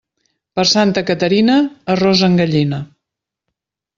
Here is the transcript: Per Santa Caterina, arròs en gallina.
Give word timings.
Per 0.59 0.63
Santa 0.69 1.03
Caterina, 1.09 1.59
arròs 1.95 2.25
en 2.31 2.39
gallina. 2.41 2.83